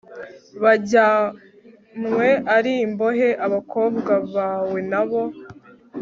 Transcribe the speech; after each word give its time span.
bajyanywe 0.63 2.29
ari 2.55 2.73
imbohe 2.85 3.29
abakobwa 3.45 4.13
bawe 4.35 4.79
na 4.91 5.01
bo 5.09 5.21